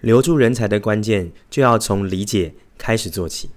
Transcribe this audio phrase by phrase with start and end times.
[0.00, 3.50] 留住人才的关键，就要从理解开始做起。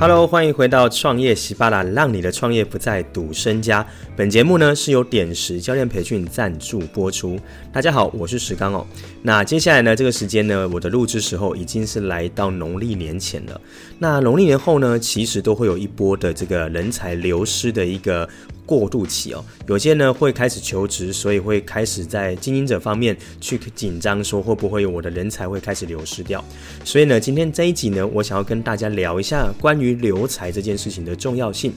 [0.00, 3.84] Hello，欢迎回到创业喜巴拉，让你的创业不再赌身家。
[4.14, 7.36] 本节目呢是由点石教练培训赞助播出。
[7.72, 8.86] 大家好，我是石刚哦。
[9.22, 13.60] 那接下来呢，这个时间呢，我的录制时候已经是来到农历年前了。
[13.98, 18.28] 那农历年后呢，其实都会有一波的这个人才流失的一个
[18.68, 19.42] 过渡期哦。
[19.66, 26.44] 有些呢会开始求职，所以会开始在经营者方面去紧张，说会不会有我的人才会开始流失掉。
[26.84, 31.72] 所以呢，今天这一集呢，我想要跟大家聊一下关于留才这件事情的重要性。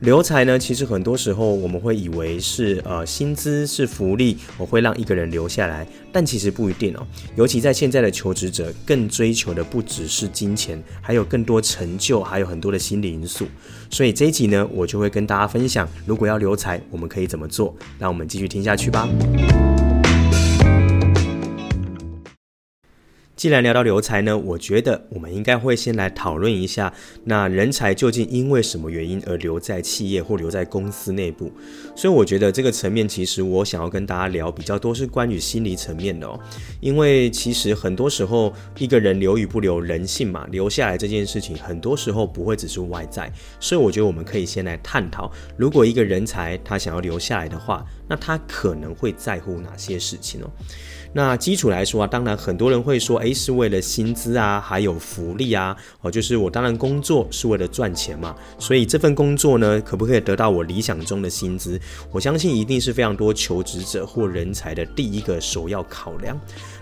[0.00, 7.06] 留才呢，其实很多时候我们会以为是呃薪资是福利，我会让一个人留下来，但其实不一定哦。
[7.36, 13.46] 尤其在现在的求职者，更追求的不只是金钱，还有更多成就，还有很多的心理因素。
[13.90, 17.74] 所以这一集呢，我就会跟大家分享，如果要留才，我们可以怎么做？
[17.98, 19.08] 让我们继续听下去吧。
[23.44, 26.90] 既然聊到留才呢，我觉得我们应该会先来讨论一下，
[27.24, 31.52] 那人才究竟因为什么原因而留在企业或留在公司内部？
[31.94, 36.40] 所以我觉得这个层面，其实我想要跟大家聊比较多是关于心理层面的哦。
[36.80, 43.30] 因为其实很多时候一个人留与不留，人性嘛，留下来这件事情，很多时候不会只是外在。
[43.60, 50.50] 所以我觉得我们可以先来探讨，如果一个人才他想要留下来的话，那他可能会在乎哪些事情哦？
[51.16, 61.80] 那基础来说啊，当然很多人会说，诶，是为了薪资啊，还有福利啊，哦，就是我当然工作是为了赚钱嘛，所以这份工作呢，可不可以得到我理想中的薪资？
[62.10, 66.36] 我相信一定是非常多求职者或人才的第一个首要考量。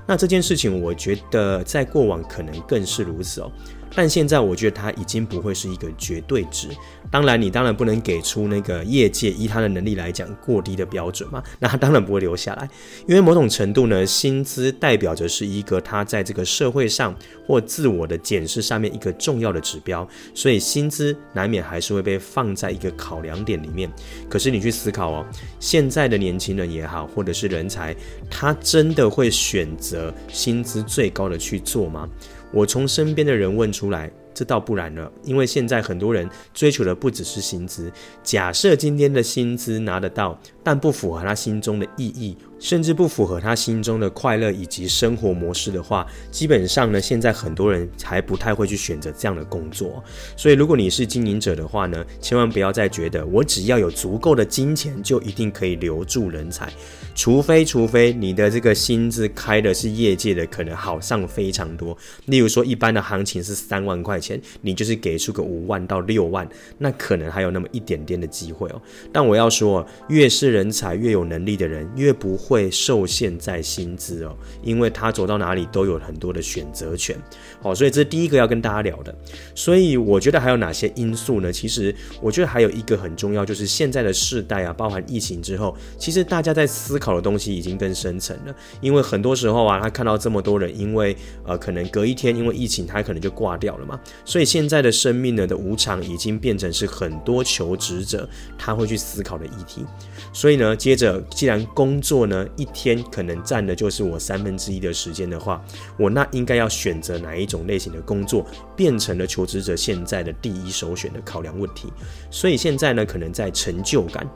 [0.06, 3.52] 那这件事情，我觉得在过往可能更是如此哦。
[3.94, 6.68] 但现在我觉得它已经不会是一个绝对值。
[7.10, 11.42] 当然，你当然不能给出那个业界依他的能力来讲过低的标准嘛。
[11.60, 12.66] 那他当然不会留下来，
[13.06, 17.14] 因为某种程度呢，薪资代表着是一个他在这个社会上
[17.46, 20.08] 或自我的检视上面一个重要的指标。
[20.34, 23.90] 所以薪资难免还是会被放在一个考量点里面。
[24.30, 25.26] 可是你去思考哦，
[25.60, 27.94] 现在的年轻人也好，或者是人才，
[28.30, 32.08] 他真的会选择薪资最高的去做吗？
[32.52, 34.10] 我从身边的人问出来。
[34.34, 37.92] 这倒不然了，因为现在很多人追求的不只是薪资。
[38.22, 50.02] 假设今天的薪资拿得到，但不符合他心中的意义，甚至不符合他心中的快乐以及生活模式的话，基本上呢，现在很多人还不太会去选择这样的工作。
[50.36, 56.72] 所以，如果你是经营者的话呢，千万不要再觉得我只要有足够的金钱就一定可以留住人才，
[57.16, 61.98] 除非除非你的这个薪资开的是业界的，可能好上非常多。
[62.26, 66.48] 例如说，一般的行情是三万块钱，你就是给出个五万到六万，
[66.78, 68.80] 那可能还有那么一点点的机会哦。
[69.12, 77.16] 但我要说，越是人才越有能力的人，越不会会受限在薪资哦，因为他走到哪里都有很多的选择权。
[77.62, 79.14] 好，所以这是第一个要跟大家聊的。
[79.54, 81.50] 所以我觉得还有哪些因素呢？
[81.50, 88.54] 其实我觉得还有一个很重要，就是现在的世代啊，包含疫情之后，其实大家在思考的东西已经更深层了。
[88.82, 93.98] 因为很多时候啊，他看到这么多人，因为呃，可能隔一天因为疫情，他可能就挂掉了嘛。
[94.26, 99.86] 所以现在的生命呢的无常，已经变成是很多求职者他会去思考的议题。
[100.34, 105.62] 所以呢，接着既然工作呢一天可能占的就是我三分之一的时间的话，
[105.98, 111.92] 我那应该要选择哪一种类型的工作，变成了求职者现在的第一首选的考量问题。
[112.30, 114.28] 所以现在呢，可能在成就感。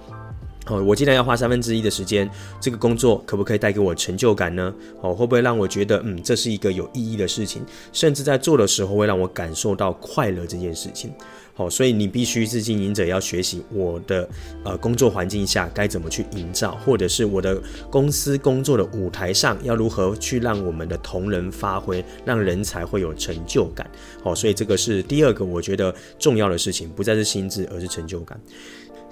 [0.66, 2.28] 哦，我既然要花三分之一的时间，
[2.60, 4.74] 这个工作可不可以带给我成就感呢？
[5.00, 11.12] 哦，会不会让我觉得，嗯，这是一个有意义的事情，甚至在做的时候会让我感受到快乐这件事情。
[11.54, 14.28] 好，所以你必须是经营者，要学习我的
[14.64, 23.88] 呃工作环境下该怎么去营造，或者是我的公司工作的舞台上要如何去让我们的同仁发挥，让人才会有成就感。
[24.22, 28.38] 好，所以这个是第二个我觉得重要的事情，不再是薪资，而是成就感。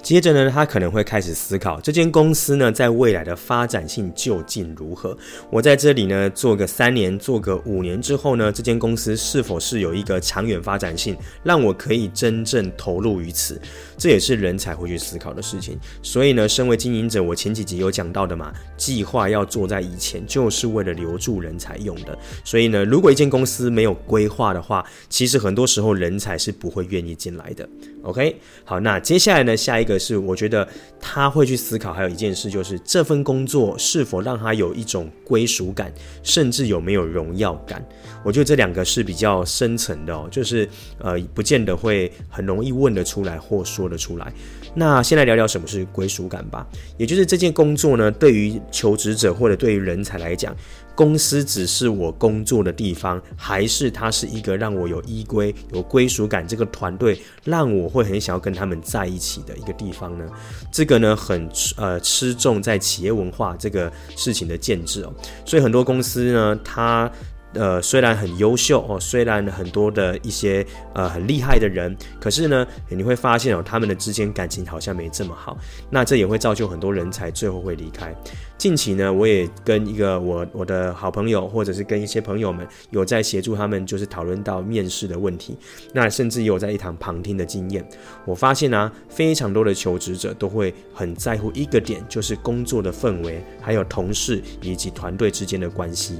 [0.04, 5.16] 接着呢，他可能会开始思考这间公司呢，在未来的发展性究竟如何？
[5.50, 13.58] 我在这里呢，做个三年，做个五年之后呢，这间公司是否是有一个长远发展性，让我可以真正投入于此？
[13.96, 15.80] 这也是人才会去思考的事情。
[16.02, 22.14] 所以呢，身为经营者，我前几集有讲到的嘛，计划要做在以前，就是为了留住人才用的。
[22.44, 27.66] 所以呢，如果一间公司没有规划的话，其实很多时候人才是不会愿意进来的。
[28.02, 28.36] OK，
[28.66, 29.93] 好，那接下来呢，下一个。
[29.94, 30.68] 个是我觉得
[31.00, 35.92] 他会去思考，还有一件事就是这份工作是否让他有一种归属感，
[36.24, 37.84] 甚至有没有荣耀感。
[38.24, 40.68] 我觉得这两个是比较深层的哦，就是
[40.98, 44.32] 呃，不见得会很容易问得出来或说得出来。
[44.74, 46.66] 那先来聊聊什么是归属感吧，
[46.98, 50.56] 也就是这件工作呢，对于求职者或者对于人才来讲。
[50.94, 56.46] 公司只是我工作的地方，还是它是一个让我有依归、有归属感？
[56.46, 60.24] 这个团队让我会很想要跟他们在一起的一个地方呢？
[60.70, 65.12] 这个呢，很呃吃重在企业文化这个事情的建制哦。
[65.44, 67.10] 所以很多公司呢，它。
[67.54, 75.56] 呃，虽然很优秀哦，虽然很多的一些呃很厉害的人，可是呢，你会发现哦，他们的之间感情好像没这么好。
[75.90, 78.14] 那这也会造就很多人才最后会离开。
[78.58, 85.56] 近期呢，我也跟一个我我的好朋友，或者是跟一些朋友们，有在协助他们，就是讨论到面试的问题。
[85.92, 87.86] 那甚至也有在一堂旁听的经验。
[88.24, 96.18] 我发现啊，非常多的求职者都会很在乎一个点，就是工作的氛围，还有同事以及团队之间的关系。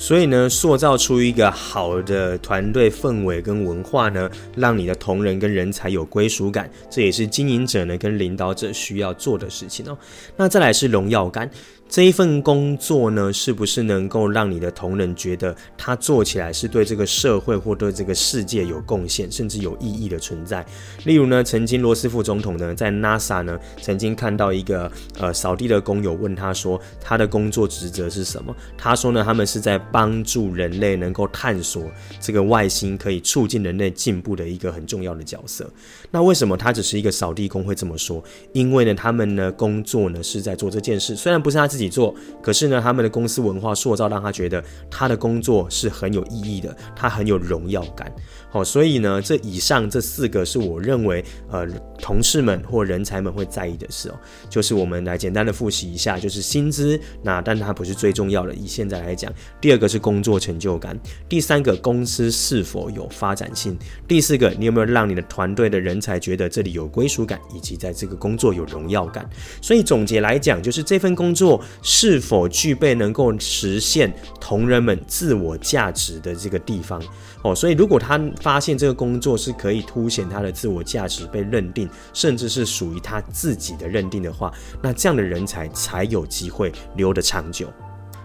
[0.00, 9.96] 所以呢，塑造出一个好的团队氛围跟文化呢，让你的同仁跟人才有归属感，这也是经营者呢跟领导者需要做的事情哦。
[10.38, 11.50] 那再来是荣耀感。
[11.86, 20.64] 这一份工作呢，是不是能够让你的同仁觉得他做起来是对这个社会或对这个世界有贡献，甚至有意义的存在？
[21.04, 24.88] 例如呢，曾经罗斯福总统呢，在 NASA 呢，曾经看到一个
[25.18, 28.54] 呃扫地的工友问他说，他的工作职责是什么？
[28.78, 31.84] 他说呢，他们是在帮助人类能够探索
[32.18, 35.70] 这个外星，可以促进人类进步的一个很重要的角色。
[36.10, 38.24] 那为什么他只是一个扫地工会这么说？
[38.54, 41.90] 因为呢，他们呢工作呢是在做这件事，虽然不是他自己。
[41.90, 48.10] 做，可是呢，他们的公司文化塑造让他觉得他的工作是很有意义的，他很有荣耀感。
[48.50, 51.64] 好，所以呢，这以上这四个是我认为，呃，
[52.00, 54.14] 同事们或人才们会在意的事哦。
[54.48, 58.52] 就是我们来简单的复习一下，就是薪资，那但它不是最重要的。
[58.52, 60.98] 以现在来讲，第二个是工作成就感，
[61.28, 69.30] 第三个公司是否有发展性，第四个你有没有让你的团队的人才觉得这里有归属感，以及在这个工作有荣耀感。
[69.62, 77.00] 所以总结来讲，就是这份工作是否具备能够实现同仁们自我价值的这个地方。
[77.42, 84.52] 哦，所以如果他发现这个工作是可以凸显他的自我价值被认定，甚至是属于他自己的认定的话，
[84.82, 87.72] 那这样的人才才有机会留得长久。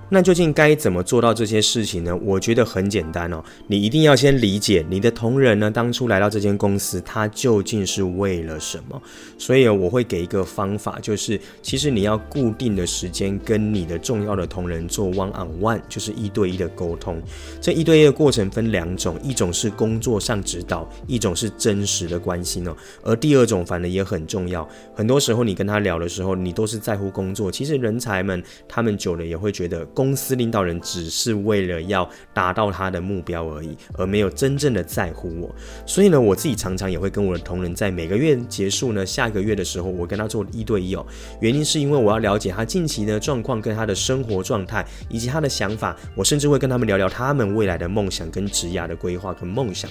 [0.08, 2.16] 那究竟该怎么做到这些事情呢？
[2.18, 9.02] 我觉得很简单哦，你一定要先理解你的同仁呢，当初来到这间公司，他究竟是为了什么。
[9.36, 17.20] 所以我会给一个方法，就是其实你要固定的时间跟你的重要的同仁做 one on one，就是一对一的沟通。
[17.60, 22.78] 这一对一的过程分两种，一种是工作上指导，一种是真实的关心哦。
[23.02, 27.52] 而第二种反而也很重要，很多时候你跟他聊的时候，你都是在乎工作。
[27.52, 29.84] 其实人才们他们久了也会觉得。
[29.96, 35.56] 公司领导人只是为了要达到他的目标而已，而没有真正的在乎我。
[35.86, 41.06] 所以呢，我自己常常也会跟我的同仁在每个月结束呢，下个月的时候，我跟他做一对一哦。
[41.40, 45.96] 原因是因为我要了解他近期的状况跟他的生活状态以及他的想法。
[46.14, 49.90] 我甚至会跟他们聊聊他们未来的梦想跟职涯的规划跟梦想。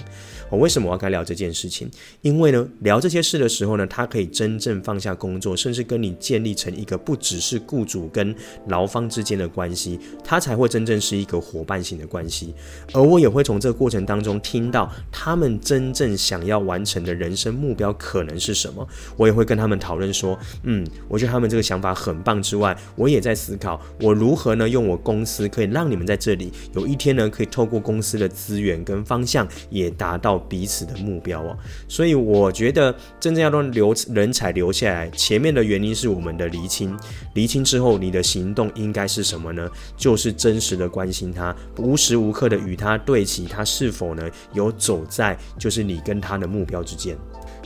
[0.51, 1.89] 我为什么我要跟他聊这件事情？
[2.21, 8.35] 因为呢，聊这些事的时候呢，他可以真正放下工作，甚至跟你建立成一个不只是雇主跟
[8.67, 9.94] 劳方之间的关系。
[10.23, 12.53] 他才会真正是一个伙伴型的关系，
[12.93, 18.87] 而我也会从这个过程当中听到他们真正想要完成的人生目标可能是什么。
[19.17, 31.57] 我也会跟他们讨论说，嗯，我觉得他们这个想法很棒之外，我也在思考我如何呢用我公司可以让你们在这里有一天呢可以透过公司的资源跟方向也达到彼此的目标哦。
[31.87, 36.97] 所以我觉得真正要让留人才留下来，前面的原因是我们的厘清，
[37.33, 39.69] 厘清之后你的行动应该是什么呢？
[39.95, 44.23] 就是真实的关心他，无时无刻的与他对齐，他是否呢
[44.53, 47.17] 有走在就是你跟他的目标之间。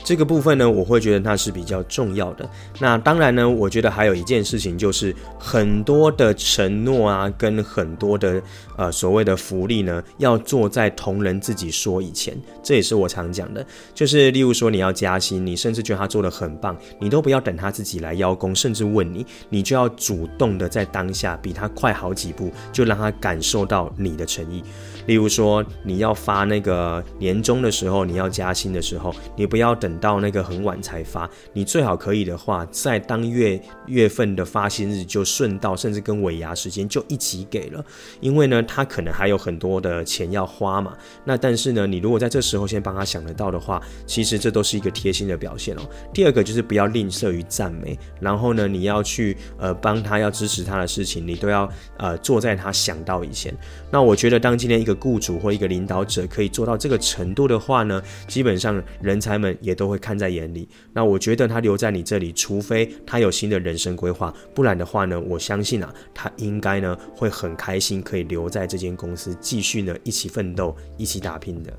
[0.03, 2.49] 这个部分呢，我会觉得它是比较重要的。
[2.79, 8.41] 那当然呢，我觉得还有一件事情，就是很多的承诺啊，跟很多的
[8.75, 12.37] 呃所谓的福利呢，要做在同仁自己说以前。
[12.61, 24.63] 这也是我常讲的，就是例如说你要加薪，你甚至觉得他做的很棒，你都不要等他自己来邀功，甚至问你，你就要主动的在当下比他快好几步，就让他感受到你的诚意。
[25.07, 29.69] 例如说你要发那个年终的时候，你要加薪的时候，你不要。
[29.79, 37.83] 等等到那个很晚才发，你最好可以的话，在当月月份的发薪日就顺道，甚至跟尾牙时间就一起给了，
[38.19, 40.95] 因为呢，他可能还有很多的钱要花嘛。
[41.25, 45.81] 那但是呢，你如果在这时候先帮他想得到的话，其实这都是一个贴心的表现哦。
[46.13, 51.67] 第二个就是不要吝啬于赞美，然后呢，你要去呃帮他要支持他的事情，你都要
[51.97, 53.51] 呃做在他想到以前。
[53.89, 60.67] 那我觉得，当今天一个雇主或一个领导者可以做到这个程度的话呢，基本上人才们也都会看在眼里。
[60.91, 71.71] 那我觉得他留在你这里，除非他有新的人生规划，不然的话呢，我相信啊，他应该呢会很开心可以留在这间公司，继续呢一起奋斗，一起打拼的。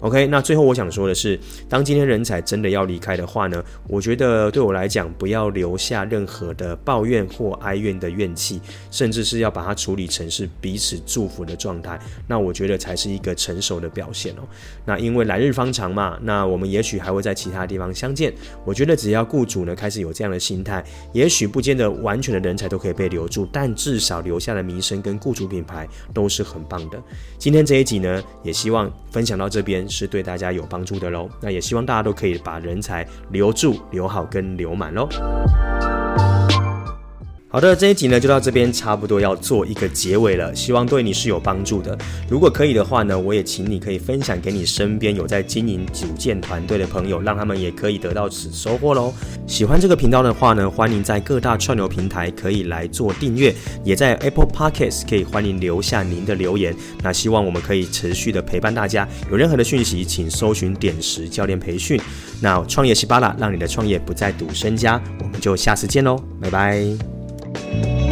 [0.00, 8.60] OK，那最后我想说的是，当今天人才真的要离开的话呢，我觉得对我来讲，不要留下任何的抱怨或哀怨的怨气，
[8.90, 14.42] 甚至是要把它处理成是彼此祝福的状态，那我觉得才是一个成熟的表现哦。
[14.84, 18.34] 那因为来日方长嘛，那我们也许还会在其他地方相见。
[18.66, 27.02] 我觉得只要雇主呢开始有这样的心态，也许不见得完全的人才都可以被留住，但至少留下的名声跟雇主品牌都是很棒的。
[27.38, 29.83] 今天这一集呢，也希望分享到这边。
[29.88, 35.08] 是对大家有帮助的喽，那也希望大家都可以把人才留住、留好跟留满喽。
[37.54, 40.52] 好的，这一集呢就到这边，差不多要做一个结尾了。
[40.56, 41.96] 希望对你是有帮助的。
[42.28, 49.14] 如果可以的话呢，我也请你可以分享给你身边有在经营组建团队的朋友，让他们也可以得到此收获喽。
[49.46, 56.74] 喜欢这个频道的话呢，欢迎在各大串流平台可以来做订阅，也在 Apple Podcast 可以欢迎留下您的留言。
[57.04, 59.08] 那希望我们可以持续的陪伴大家。
[59.30, 62.00] 有任何的讯息，请搜寻点石教练培训。
[62.40, 65.00] 那创业西巴拉，让你的创业不再赌身家。
[65.20, 67.23] 我们就下次见喽，拜拜。
[67.82, 68.03] Bye.